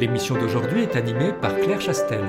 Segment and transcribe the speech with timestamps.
[0.00, 2.20] L'émission d'aujourd'hui est animée par Claire Chastel.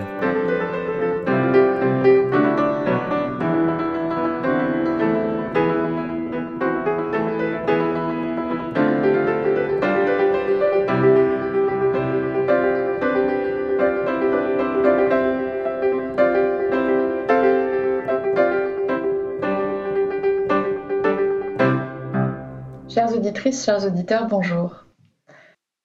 [22.89, 24.90] Chères auditrices, chers auditeurs, bonjour.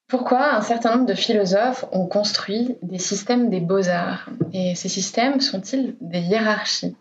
[0.09, 4.31] Pourquoi un certain nombre de philosophes ont construit des systèmes des beaux-arts?
[4.53, 6.97] Et ces systèmes sont-ils des hiérarchies?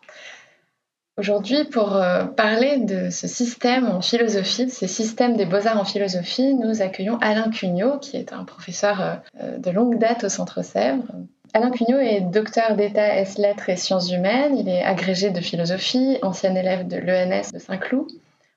[1.17, 6.55] Aujourd'hui, pour euh, parler de ce système en philosophie, ces systèmes des beaux-arts en philosophie,
[6.55, 11.05] nous accueillons Alain Cugnot, qui est un professeur euh, de longue date au Centre Sèvres.
[11.53, 14.57] Alain Cugnot est docteur d'État S lettres et sciences humaines.
[14.57, 18.07] Il est agrégé de philosophie, ancien élève de l'ENS de Saint-Cloud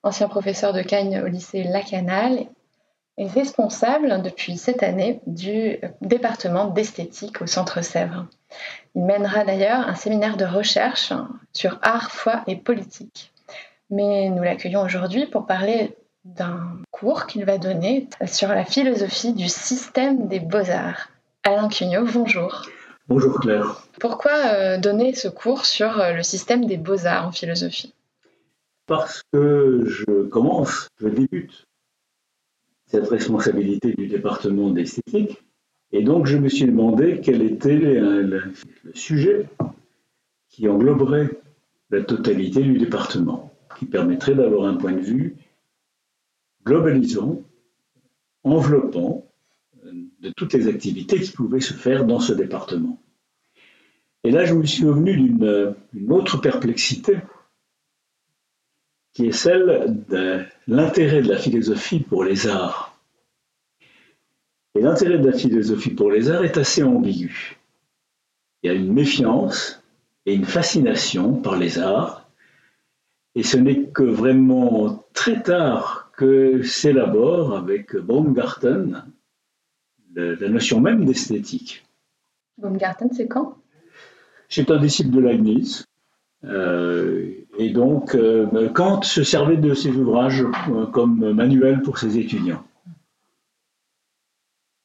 [0.03, 2.47] ancien professeur de Cagnes au lycée Lacanal,
[3.19, 8.27] est responsable depuis cette année du département d'esthétique au Centre Sèvres.
[8.95, 11.13] Il mènera d'ailleurs un séminaire de recherche
[11.53, 13.33] sur art, foi et politique.
[13.91, 19.49] Mais nous l'accueillons aujourd'hui pour parler d'un cours qu'il va donner sur la philosophie du
[19.49, 21.09] système des beaux-arts.
[21.43, 22.67] Alain Cugnot, bonjour.
[23.09, 23.83] Bonjour Claire.
[23.99, 27.95] Pourquoi euh, donner ce cours sur euh, le système des beaux-arts en philosophie?
[28.87, 31.68] Parce que je commence, je débute
[32.89, 35.45] cette responsabilité du département d'esthétique.
[35.93, 38.53] Et donc, je me suis demandé quel était le,
[38.95, 39.49] sujet
[40.49, 41.31] qui engloberait
[41.91, 45.37] la totalité du département, qui permettrait d'avoir un point de vue
[46.65, 47.43] globalisant,
[48.45, 49.27] enveloppant
[49.85, 53.03] euh, de toutes les activités qui pouvaient se faire dans ce département.
[54.25, 57.19] Et là, je me suis revenu d'une autre perplexité
[59.19, 62.97] qui est celle de l'intérêt de la philosophie pour les arts.
[64.77, 67.59] Et l'intérêt de la philosophie pour les arts est assez ambigu.
[68.63, 69.83] Il y a une méfiance
[70.25, 72.31] et une fascination par les arts,
[73.35, 79.05] et ce n'est que vraiment très tard que s'élabore avec Baumgarten
[80.15, 81.85] la notion même d'esthétique.
[82.57, 83.57] Baumgarten, c'est quand?
[84.49, 85.88] C'est un disciple de Leibniz.
[86.45, 92.19] Euh, et donc, euh, Kant se servait de ses ouvrages euh, comme manuel pour ses
[92.19, 92.65] étudiants.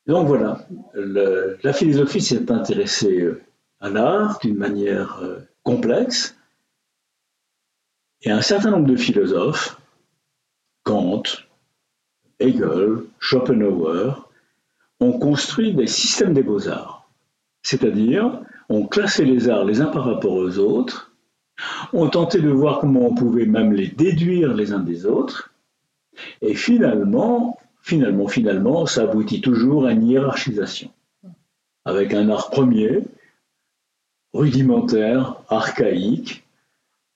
[0.06, 3.26] Donc voilà, la philosophie s'est intéressée
[3.80, 5.24] à l'art d'une manière
[5.64, 6.38] complexe,
[8.22, 9.80] et un certain nombre de philosophes,
[10.84, 11.24] Kant,
[12.42, 14.30] Hegel, Schopenhauer,
[15.00, 17.10] ont construit des systèmes des beaux-arts,
[17.62, 21.13] c'est-à-dire ont classé les arts les uns par rapport aux autres
[21.94, 25.54] on tentait de voir comment on pouvait même les déduire les uns des autres.
[26.42, 30.90] Et finalement, finalement, finalement, ça aboutit toujours à une hiérarchisation.
[31.86, 33.04] Avec un art premier,
[34.34, 36.44] rudimentaire, archaïque,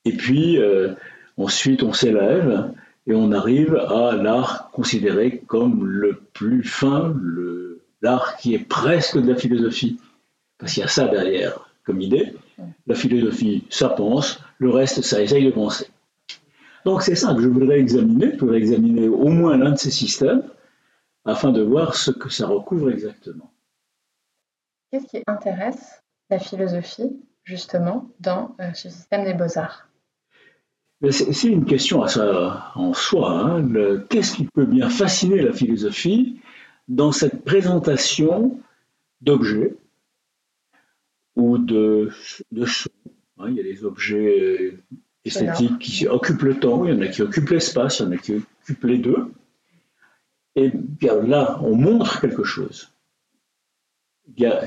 [0.05, 0.93] et puis euh,
[1.37, 2.71] ensuite on s'élève
[3.07, 7.15] et on arrive à l'art considéré comme le plus fin,
[8.01, 9.99] l'art qui est presque de la philosophie.
[10.57, 12.33] Parce qu'il y a ça derrière comme idée.
[12.85, 15.87] La philosophie, ça pense, le reste, ça essaye de penser.
[16.85, 19.91] Donc c'est ça que je voudrais examiner, je voudrais examiner au moins l'un de ces
[19.91, 20.43] systèmes
[21.25, 23.51] afin de voir ce que ça recouvre exactement.
[24.91, 29.87] Qu'est-ce qui intéresse la philosophie, justement, dans euh, ce système des beaux-arts?
[31.09, 33.31] C'est une question à ça, en soi.
[33.31, 34.01] Hein.
[34.09, 36.41] Qu'est-ce qui peut bien fasciner la philosophie
[36.87, 38.59] dans cette présentation
[39.21, 39.75] d'objets
[41.37, 42.11] ou de,
[42.51, 42.89] de sons.
[43.37, 44.83] Hein, il y a des objets euh,
[45.23, 48.11] esthétiques qui occupent le temps, il y en a qui occupent l'espace, il y en
[48.11, 49.31] a qui occupent les deux.
[50.55, 52.91] Et bien là, on montre quelque chose.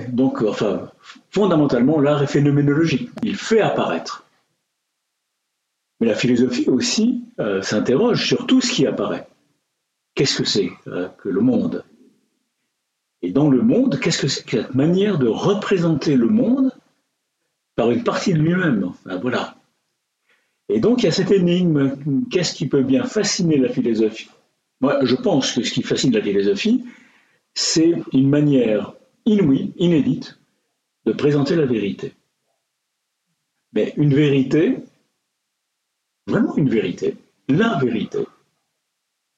[0.09, 0.93] donc, enfin,
[1.31, 3.11] fondamentalement, l'art est phénoménologique.
[3.25, 4.25] Il fait apparaître.
[5.99, 9.27] Mais la philosophie aussi euh, s'interroge sur tout ce qui apparaît.
[10.15, 11.85] Qu'est-ce que c'est euh, que le monde?
[13.23, 16.73] Et dans le monde, qu'est-ce que c'est que cette manière de représenter le monde
[17.77, 19.57] par une partie de lui-même Voilà.
[20.69, 21.97] Et donc il y a cette énigme,
[22.31, 24.31] qu'est-ce qui peut bien fasciner la philosophie?
[24.81, 26.85] Moi, je pense que ce qui fascine la philosophie,
[27.55, 28.95] c'est une manière
[29.27, 30.39] inouïe, inédite,
[31.05, 32.15] de présenter la vérité.
[33.73, 34.79] Mais une vérité,
[36.27, 37.17] vraiment une vérité,
[37.49, 38.25] la vérité,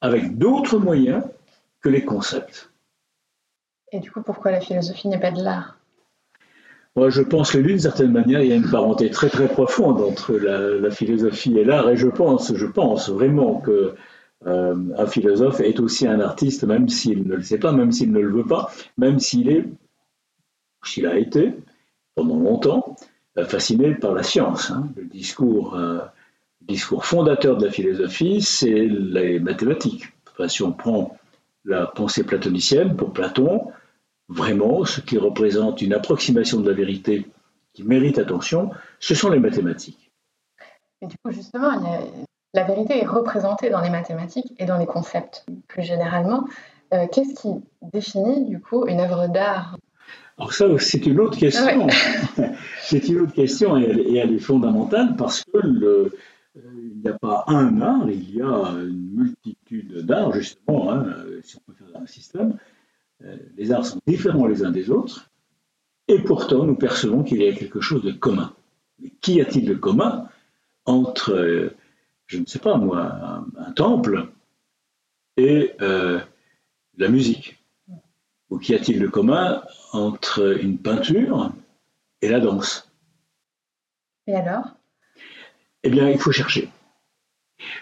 [0.00, 1.24] avec d'autres moyens
[1.80, 2.71] que les concepts.
[3.92, 5.76] Et du coup, pourquoi la philosophie n'est pas de l'art?
[6.96, 10.00] Moi, je pense que d'une certaine manière, il y a une parenté très très profonde
[10.00, 13.94] entre la, philosophie et l'art, et je pense, je pense vraiment que
[14.46, 18.12] euh, un philosophe est aussi un artiste, même s'il ne le sait pas, même s'il
[18.12, 19.64] ne le veut pas, même s'il est,
[20.84, 21.54] s'il a été
[22.14, 22.96] pendant longtemps,
[23.38, 24.70] euh, fasciné par la science.
[24.70, 24.88] Hein.
[24.96, 26.00] Le discours, euh,
[26.60, 30.12] discours fondateur de la philosophie, c'est les mathématiques.
[30.48, 31.16] si on prend
[31.64, 33.70] la pensée platonicienne, pour Platon,
[34.32, 37.26] vraiment, ce qui représente une approximation de la vérité
[37.74, 38.70] qui mérite attention,
[39.00, 40.10] ce sont les mathématiques.
[41.00, 41.70] Et du coup, justement,
[42.54, 45.44] la vérité est représentée dans les mathématiques et dans les concepts.
[45.68, 46.44] Plus généralement,
[46.92, 47.48] euh, qu'est-ce qui
[47.92, 49.76] définit, du coup, une œuvre d'art?
[50.38, 51.86] Alors ça, c'est une autre question.
[52.82, 56.12] c'est une autre question et elle, est fondamentale parce que le,
[56.56, 61.06] euh, il n'y a pas un art, il y a une multitude d'arts, justement, hein,
[61.42, 62.56] si on peut faire un système.
[63.24, 65.30] Euh, les arts sont différents les uns des autres,
[66.08, 68.54] et pourtant nous percevons qu'il y a quelque chose de commun.
[68.98, 70.28] Mais qu'y a-t-il de commun
[70.84, 71.70] entre, euh,
[72.26, 74.28] je ne sais pas moi, un, temple
[75.36, 77.62] et la musique?
[78.50, 81.52] Ou qu'y a-t-il de commun entre une peinture
[82.20, 82.92] et la danse?
[84.26, 84.76] Et alors?
[85.84, 86.68] Eh bien, il faut chercher.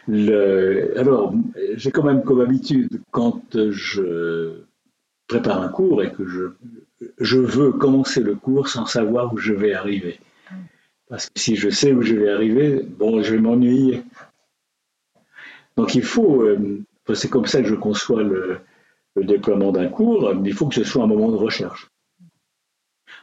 [0.09, 1.35] alors,
[1.75, 4.65] j'ai quand même comme habitude, quand je
[5.31, 9.75] prépare un cours et que je, veux commencer le cours sans savoir où je vais
[9.75, 10.19] arriver.
[11.09, 14.03] Parce que si je sais où je vais arriver, bon, je vais m'ennuyer.
[15.77, 16.82] Donc il faut, euh,
[17.15, 18.61] c'est comme ça que je conçois le,
[19.17, 21.91] déploiement d'un cours, il faut que ce soit un moment de recherche.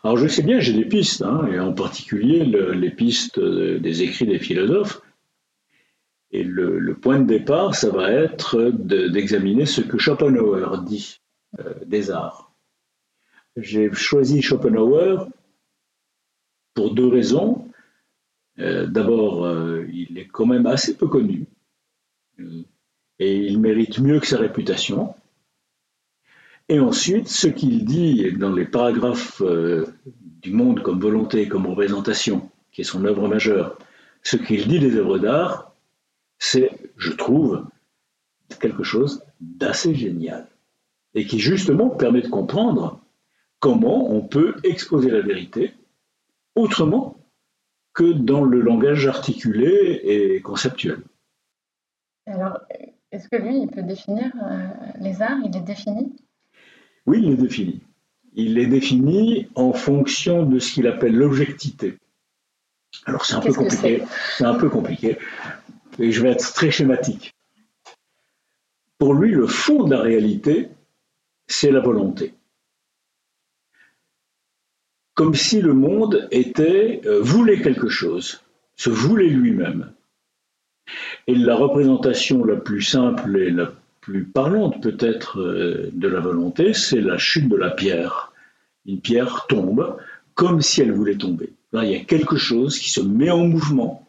[0.04, 4.28] Alors je sais bien, j'ai des pistes, hein, et en particulier les pistes des écrits
[4.28, 5.02] des philosophes.
[6.32, 11.20] Et le, point de départ, ça va être d'examiner ce que Schopenhauer dit
[11.86, 12.52] des arts.
[13.56, 15.28] J'ai choisi Schopenhauer
[16.74, 17.68] pour deux raisons.
[18.60, 21.48] Euh, d'abord, euh, il est quand même assez peu connu
[23.20, 25.16] et il mérite mieux que sa réputation.
[26.70, 32.50] Et ensuite, ce qu'il dit dans les paragraphes euh, du monde comme volonté, comme représentation,
[32.72, 33.78] qui est son œuvre majeure,
[34.22, 35.74] ce qu'il dit des œuvres d'art,
[36.40, 37.66] c'est, je trouve,
[38.60, 40.48] quelque chose d'assez génial.
[41.14, 43.02] Et qui justement permet de comprendre
[43.60, 45.74] comment on peut exposer la vérité
[46.56, 47.18] autrement
[47.94, 51.00] que dans le langage articulé et conceptuel.
[52.28, 52.60] Alors,
[53.12, 54.68] est-ce que lui, il peut définir euh,
[55.00, 55.40] les arts?
[55.44, 56.14] Il est défini
[57.08, 57.80] oui, il est défini.
[58.36, 61.98] Il est défini en fonction de ce qu'il appelle l'objectivité.
[63.06, 64.04] Alors c'est un peu compliqué.
[64.38, 65.18] C'est un peu compliqué.
[65.98, 67.34] Et je vais être très schématique.
[69.00, 70.70] Pour lui, le fond de la réalité,
[71.48, 72.34] c'est la volonté.
[75.14, 78.42] Comme si le monde était euh, voulait quelque chose,
[78.76, 79.94] se voulait lui-même.
[81.26, 86.74] Et la représentation la plus simple et la plus parlante peut-être euh, de la volonté,
[86.74, 88.32] c'est la chute de la pierre.
[88.86, 89.98] Une pierre tombe
[90.36, 91.54] comme si elle voulait tomber.
[91.74, 94.08] Là, il y a quelque chose qui se met en mouvement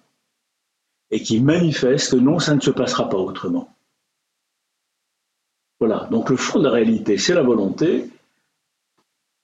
[1.11, 3.75] et qui manifeste que non, ça ne se passera pas autrement.
[5.81, 8.11] Voilà, donc le fond de la réalité, c'est la volonté,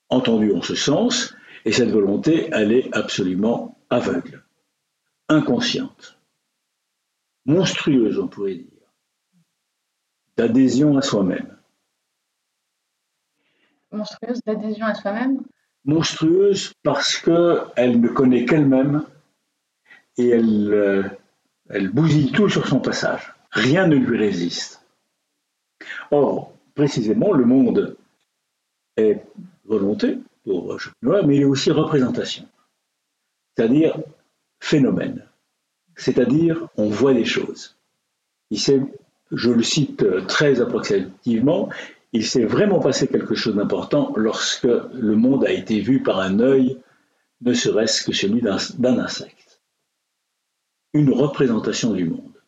[0.08, 4.42] entendue en ce sens, et cette volonté, elle est absolument aveugle,
[5.28, 6.18] inconsciente,
[7.46, 8.68] monstrueuse, on pourrait dire.
[10.36, 11.56] D'adhésion à soi-même.
[13.92, 15.42] Monstrueuse d'adhésion à soi-même?
[15.84, 19.06] Monstrueuse parce qu'elle ne connaît qu'elle-même
[20.16, 21.02] et elle, euh,
[21.68, 23.34] elle bousille tout sur son passage.
[23.52, 24.83] Rien ne lui résiste.
[26.14, 27.96] Or, précisément, le monde
[28.96, 29.20] est
[29.64, 32.46] volonté pour Schopenhauer, mais il est aussi représentation,
[33.56, 33.98] c'est-à-dire
[34.60, 35.26] phénomène,
[35.96, 37.76] c'est-à-dire on voit des choses.
[38.52, 41.70] Je le cite très approximativement,
[42.12, 46.38] il s'est vraiment passé quelque chose d'important lorsque le monde a été vu par un
[46.38, 46.78] œil,
[47.40, 49.60] ne serait-ce que celui d'un insecte.
[50.92, 52.40] Une représentation du monde.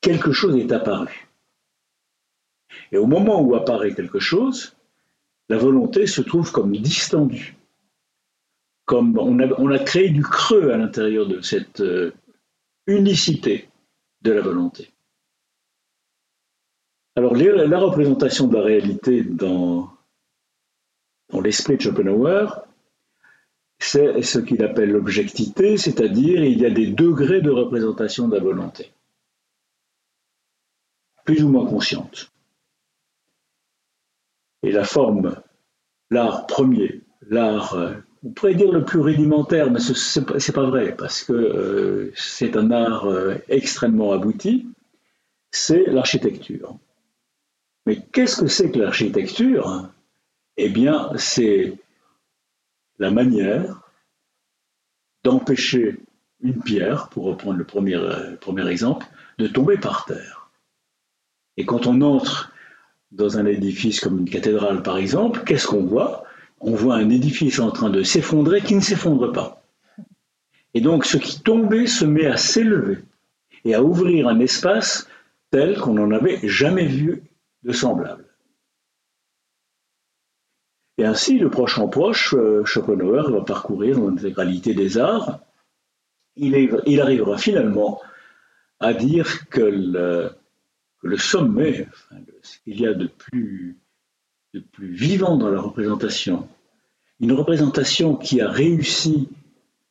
[0.00, 1.27] Quelque chose est apparu.
[2.92, 4.76] Et au moment où apparaît quelque chose,
[5.48, 7.56] la volonté se trouve comme distendue.
[8.84, 12.12] Comme on a, créé du creux à l'intérieur de cette euh,
[12.86, 13.68] unicité
[14.22, 14.90] de la volonté.
[17.16, 19.90] Alors, la représentation de la réalité dans,
[21.42, 22.46] l'esprit de Schopenhauer,
[23.78, 28.42] c'est ce qu'il appelle l'objectivité, c'est-à-dire il y a des degrés de représentation de la
[28.42, 28.92] volonté,
[31.24, 32.30] plus ou moins consciente.
[34.62, 35.40] Et la forme,
[36.10, 40.96] l'art premier, l'art, euh, on pourrait dire le plus rudimentaire, mais ce n'est pas vrai,
[40.96, 44.66] parce que euh, c'est un art euh, extrêmement abouti,
[45.50, 46.76] c'est l'architecture.
[47.86, 49.88] Mais qu'est-ce que c'est que l'architecture?
[50.56, 51.74] Eh bien, c'est
[52.98, 53.82] la manière
[55.24, 55.98] d'empêcher
[56.40, 57.98] une pierre, pour reprendre le premier,
[58.40, 59.06] premier exemple,
[59.38, 60.50] de tomber par terre.
[61.56, 62.52] Et quand on entre
[63.10, 66.24] dans un édifice comme une cathédrale, par exemple, qu'est-ce qu'on voit?
[66.60, 69.62] On voit un édifice en train de s'effondrer qui ne s'effondre pas.
[70.74, 72.98] Et donc ce qui tombait se met à s'élever
[73.64, 75.08] et à ouvrir un espace
[75.50, 77.22] tel qu'on n'en avait jamais vu
[77.62, 78.24] de semblable.
[80.98, 85.40] Et ainsi, de proche en proche, euh, Schopenhauer va parcourir l'intégralité des arts.
[86.36, 88.00] Il, arrivera finalement
[88.80, 90.30] à dire que le,
[91.16, 91.86] sommet,
[92.42, 93.76] ce qu'il y a de plus,
[94.54, 96.48] de plus vivant dans la représentation,
[97.20, 99.28] une représentation qui a réussi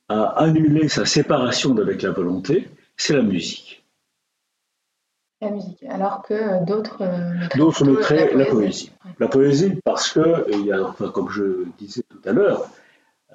[0.10, 3.84] à annuler sa séparation d'avec la volonté, c'est la musique.
[5.42, 8.92] La musique, alors que d'autres euh, D'autres mettraient la poésie.
[9.20, 12.68] La poésie, parce que, il y a, comme je disais tout à l'heure,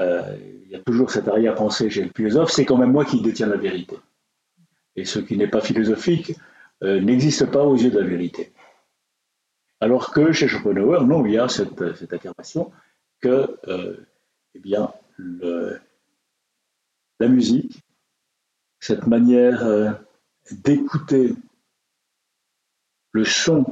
[0.00, 3.20] euh, il y a toujours cette arrière-pensée chez le philosophe, c'est quand même moi qui
[3.20, 3.96] détiens la vérité.
[4.96, 6.34] Et ce qui n'est pas philosophique
[6.82, 8.52] euh, n'existe pas aux yeux de la vérité.
[9.80, 11.80] Alors que chez Schopenhauer, non, il y a cette,
[12.12, 12.70] affirmation
[13.20, 13.58] que
[14.54, 15.78] eh bien, la
[17.28, 17.80] musique,
[18.80, 19.98] cette manière
[20.50, 21.34] d'écouter
[23.12, 23.64] le son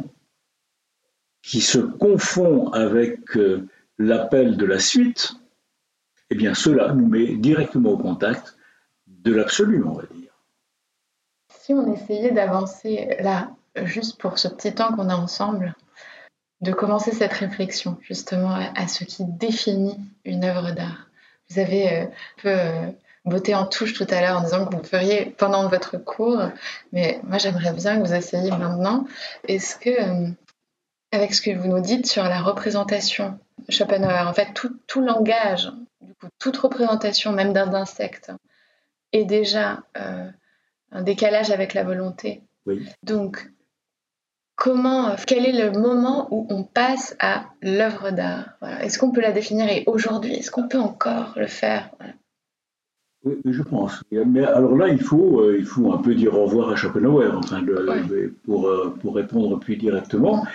[1.43, 3.67] qui se confond avec euh,
[3.99, 5.33] l'appel de la suite,
[6.29, 8.57] eh bien cela nous met directement au contact
[9.07, 10.20] de l'absolu, on va dire.
[11.71, 13.53] Si on essayait d'avancer là,
[13.85, 15.77] juste pour ce petit temps qu'on a ensemble,
[16.61, 21.07] de commencer cette réflexion justement à, ce qui définit une œuvre d'art.
[21.49, 22.07] Vous avez euh,
[22.43, 25.97] peu euh, en touche tout à l'heure en disant que vous le feriez pendant votre
[25.97, 26.43] cours,
[26.91, 29.07] mais moi j'aimerais bien que vous essayiez maintenant.
[29.47, 30.29] Est-ce que, euh,
[31.13, 35.71] avec ce que vous nous dites sur la représentation Schopenhauer, en fait tout, tout langage,
[36.01, 38.33] du coup, toute représentation même d'un insecte
[39.13, 40.29] est déjà euh,
[40.93, 42.43] un décalage avec la volonté.
[42.67, 42.87] Oui.
[43.03, 43.51] Donc,
[44.57, 48.59] comment, quel est le moment où on passe à l'œuvre d'art?
[48.81, 49.69] Est-ce qu'on peut la définir?
[49.69, 51.91] Et aujourd'hui, est-ce qu'on peut encore le faire?
[53.25, 54.03] Oui, je pense.
[54.11, 57.31] Mais alors là, il faut, euh, il faut un peu dire au revoir à Schopenhauer,
[57.35, 57.63] enfin,
[58.45, 60.47] pour, euh, pour répondre plus directement.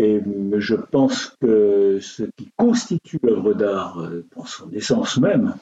[0.00, 0.22] Et
[0.58, 5.56] je pense que ce qui constitue l'œuvre d'art euh, dans son essence même,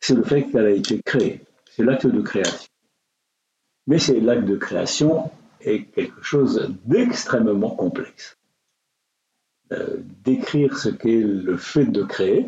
[0.00, 1.42] c'est le fait qu'elle a été créée.
[1.70, 2.70] C'est l'acte de création.
[3.88, 5.30] Mais c'est l'acte de création
[5.62, 8.36] est quelque chose d'extrêmement complexe.
[10.24, 12.46] décrire ce qu'est le fait de créer,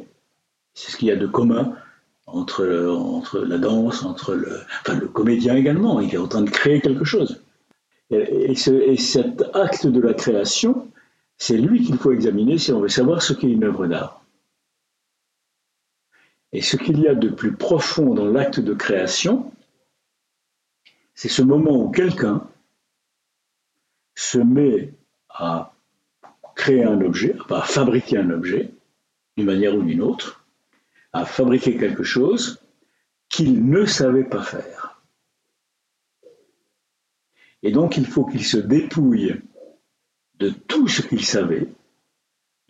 [0.75, 1.75] c'est ce qu'il y a de commun
[2.27, 6.51] entre, entre la danse, entre le, enfin, le comédien également, il est en train de
[6.51, 7.43] créer quelque chose.
[8.11, 10.89] Et, cet acte de la création,
[11.39, 14.23] c'est lui qu'il faut examiner si on veut savoir ce qu'est une œuvre d'art.
[16.53, 19.51] Et ce qu'il y a de plus profond dans l'acte de création,
[21.21, 22.49] c'est ce moment où quelqu'un
[24.15, 24.95] se met
[25.29, 25.75] à
[26.57, 28.71] créer un objet, à fabriquer un objet,
[29.37, 30.47] d'une manière ou d'une autre,
[31.13, 32.63] à fabriquer quelque chose
[33.29, 35.03] qu'il ne savait pas faire.
[37.63, 39.43] Et donc il faut qu'il se dépouille
[40.39, 41.69] de tout ce qu'il savait,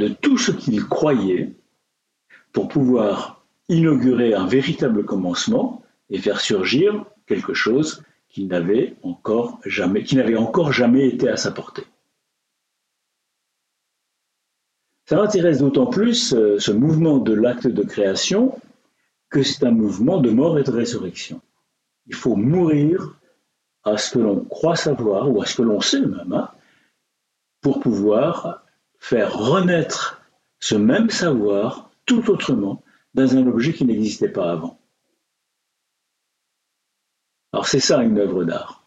[0.01, 1.53] de tout ce qu'il croyait,
[2.51, 11.09] pour pouvoir inaugurer un véritable commencement et faire surgir quelque chose qui n'avait encore jamais,
[11.09, 11.85] été à sa portée.
[15.07, 18.61] Ça m'intéresse d'autant plus euh, ce mouvement de l'acte de création
[19.29, 21.41] que c'est un mouvement de mort et de résurrection.
[22.07, 23.19] Il faut mourir
[23.83, 26.51] à ce que l'on croit savoir, ou à ce que l'on sait même, hein,
[27.61, 28.65] pour pouvoir
[28.99, 30.23] faire renaître
[30.61, 32.83] ce même savoir tout autrement
[33.15, 34.80] dans un objet qui n'existait pas avant.
[37.53, 38.87] Alors c'est ça une œuvre d'art.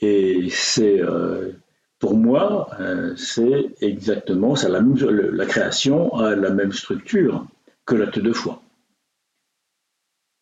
[0.00, 1.52] Et c'est euh,
[1.98, 4.68] pour moi, euh, c'est exactement ça.
[4.68, 7.46] La, création a la même structure
[7.86, 8.60] que l'acte de foi.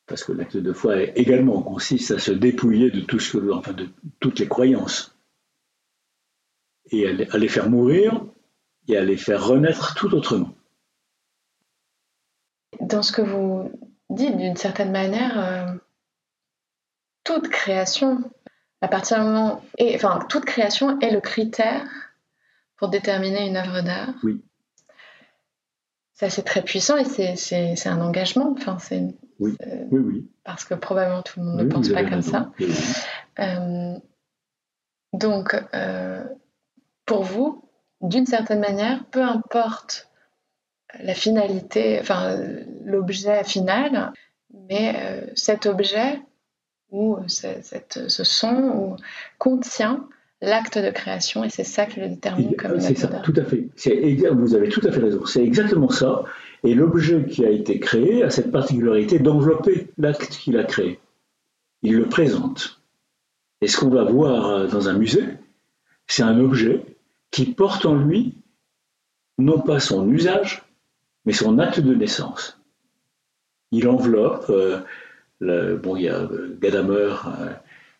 [0.06, 3.72] Parce que l'acte de foi également consiste à se dépouiller de, tout ce que, enfin
[3.72, 3.88] de
[4.20, 5.14] toutes les croyances.
[6.90, 8.24] et à les faire mourir
[8.88, 10.54] et à les faire renaître tout autrement.
[12.80, 13.70] Dans ce que vous
[14.08, 15.74] dites, d'une certaine manière, euh,
[17.24, 18.18] toute création,
[18.80, 21.86] à partir du moment, et, enfin, toute création est le critère
[22.76, 24.14] pour déterminer une œuvre d'art.
[24.22, 24.42] Oui.
[26.14, 28.54] Ça, c'est très puissant et c'est un engagement.
[28.56, 29.02] Enfin, c'est
[29.38, 29.56] oui.
[29.90, 30.30] oui, oui.
[30.44, 32.50] Parce que probablement tout le monde ne pense pas comme ça.
[33.38, 33.94] Euh,
[35.14, 36.22] donc, euh,
[37.06, 37.64] pour vous,
[38.02, 40.10] d'une certaine manière, peu importe
[40.98, 42.36] la finalité, enfin
[42.84, 44.12] l'objet final,
[44.68, 46.20] mais euh, cet objet
[46.90, 48.96] ou cette, ce son
[49.38, 50.08] contient
[50.42, 53.44] l'acte de création et c'est ça qui le détermine comme une C'est ça, tout à
[53.44, 53.68] fait.
[54.32, 55.24] Vous avez tout à fait raison.
[55.26, 56.24] C'est exactement ça.
[56.64, 60.98] Et l'objet qui a été créé a cette particularité d'envelopper l'acte qu'il a créé.
[61.82, 62.80] Il le présente.
[63.62, 65.24] Et ce qu'on va voir euh, dans un musée,
[66.06, 66.82] c'est un objet
[67.30, 68.34] qui porte en lui
[69.38, 70.62] non pas son usage,
[71.24, 72.60] mais son acte de naissance.
[73.70, 74.80] Il enveloppe, euh,
[75.40, 77.52] bon, il y a euh, Gadamer euh,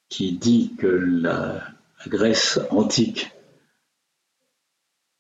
[0.09, 1.62] qui dit que la,
[2.06, 3.30] Grèce antique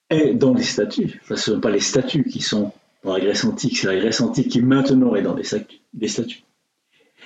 [0.08, 1.20] est dans les statues.
[1.26, 2.72] ce ne sont pas les statues qui sont
[3.04, 6.42] dans la Grèce antique, c'est la Grèce antique qui maintenant est dans les statues.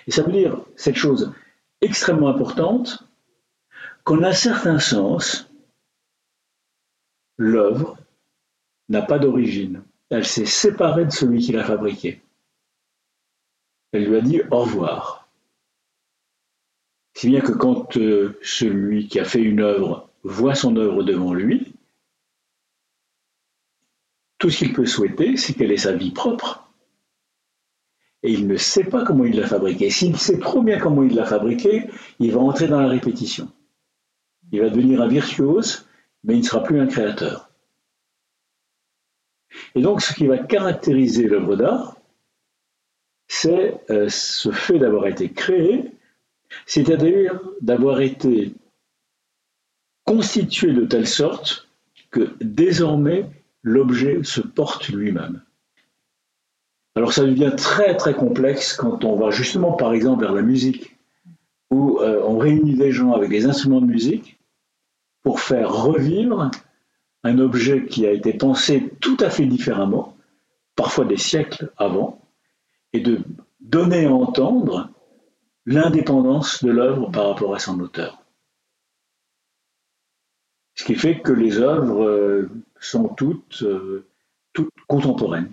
[0.07, 1.33] Et ça veut dire cette chose
[1.81, 3.05] extrêmement importante
[4.03, 5.49] qu'en un certain sens,
[7.39, 7.97] l'œuvre
[8.89, 9.83] n'a pas d'origine.
[10.11, 12.24] Elle s'est séparée de celui qui l'a fabriquée.
[13.95, 15.29] Elle lui a dit au revoir.
[17.15, 21.33] Si bien que quand euh, celui qui a fait une œuvre voit son œuvre devant
[21.33, 21.75] lui,
[24.39, 26.69] tout ce qu'il peut souhaiter, c'est qu'elle ait sa vie propre.
[28.25, 29.91] Et il ne sait pas comment il l'a fabriquée.
[29.91, 33.49] S'il sait trop bien comment il l'a fabriquée, il va entrer dans la répétition.
[34.51, 35.87] Il va devenir un virtuose
[36.25, 37.51] mais il ne sera plus un créateur.
[39.75, 41.94] Et donc ce qui va caractériser l'œuvre d'art,
[43.35, 45.91] c'est euh, ce fait d'avoir été créé,
[46.67, 48.55] c'est-à-dire d'avoir été
[50.05, 51.69] constitué de telle sorte
[52.13, 53.27] que désormais
[53.65, 55.43] l'objet se porte lui-même.
[56.95, 60.97] Alors ça devient très très complexe quand on va justement par exemple vers la musique,
[61.73, 64.39] où euh, on réunit des gens avec des instruments de musique,
[65.25, 66.53] pour faire revivre
[67.25, 70.17] un objet qui a été pensé tout à fait différemment,
[70.77, 72.24] parfois des siècles avant,
[72.95, 73.23] et de
[73.61, 74.89] donner à entendre
[75.67, 78.23] l'indépendance de l'œuvre par rapport à son auteur.
[80.77, 84.07] Ce qui fait que les œuvres euh, sont toutes, euh,
[84.53, 85.53] toutes contemporaines.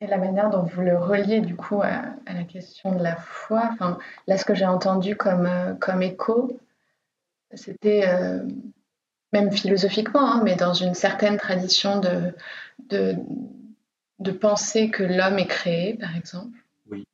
[0.00, 3.68] Et la manière dont vous le reliez du coup à, la question de la foi,
[3.72, 6.58] enfin, là ce que j'ai entendu comme, euh, comme écho,
[7.52, 8.04] c'était
[9.32, 12.34] même philosophiquement, hein, mais dans une certaine tradition de,
[12.90, 13.16] de,
[14.32, 16.56] penser que l'homme est créé, par exemple.
[16.90, 17.06] Oui.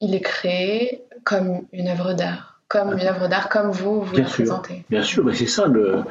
[0.00, 4.24] Il est créé comme une œuvre d'art, comme une œuvre d'art, comme vous, vous bien
[4.24, 4.84] la sûr, présentez.
[4.90, 6.04] Bien sûr, mais c'est ça le,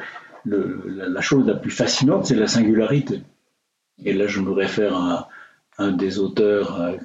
[0.44, 3.22] la chose la plus fascinante, c'est la singularité.
[4.04, 5.28] Et là, je me réfère à
[5.78, 6.96] un des auteurs euh,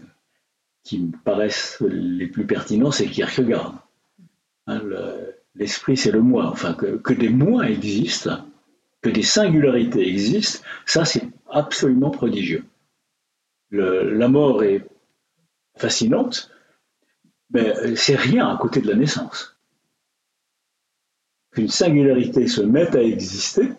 [0.83, 3.87] qui me paraissent les plus pertinents, c'est Kierkegaard.
[4.67, 8.45] Hein, le, l'esprit c'est le moi, enfin que, des moi existent,
[9.01, 12.65] que des singularités existent, ça c'est absolument prodigieux.
[13.71, 14.85] La mort est
[15.75, 16.51] fascinante,
[17.51, 19.57] mais c'est rien à côté de la naissance.
[21.51, 23.73] Qu'une singularité se mette à exister,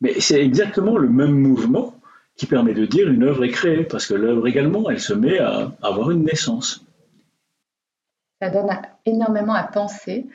[0.00, 1.98] mais c'est exactement le même mouvement
[2.36, 5.38] qui permet de dire une œuvre est créée, parce que l'œuvre également, elle se met
[5.38, 6.84] à avoir une naissance.
[8.42, 8.68] Ça donne
[9.06, 10.26] énormément à penser.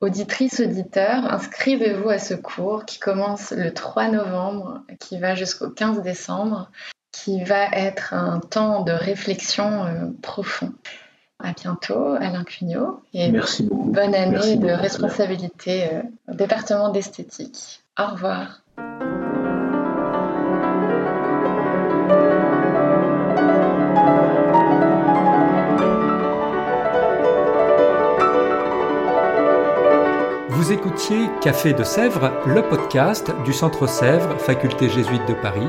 [0.00, 6.02] Auditrices, auditeurs, inscrivez-vous à ce cours qui commence le 3 novembre, qui va jusqu'au 15
[6.02, 6.70] décembre,
[7.14, 10.72] qui va être un temps de réflexion euh, profond.
[11.38, 13.02] À bientôt, Alain Cugnot.
[13.12, 13.90] Et Merci beaucoup.
[13.92, 17.82] Bonne année de responsabilité euh, au département d'esthétique.
[17.98, 18.62] Au revoir.
[30.48, 35.68] Vous écoutiez Café de Sèvres, le podcast du Centre Sèvres, faculté jésuite de Paris,